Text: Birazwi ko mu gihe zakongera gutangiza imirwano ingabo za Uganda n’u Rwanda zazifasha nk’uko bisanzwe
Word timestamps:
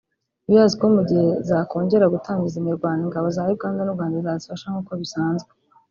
Birazwi 0.47 0.77
ko 0.81 0.87
mu 0.95 1.01
gihe 1.09 1.27
zakongera 1.49 2.11
gutangiza 2.13 2.55
imirwano 2.57 3.01
ingabo 3.05 3.27
za 3.35 3.43
Uganda 3.55 3.81
n’u 3.83 3.95
Rwanda 3.97 4.25
zazifasha 4.25 4.65
nk’uko 4.71 4.91
bisanzwe 5.01 5.49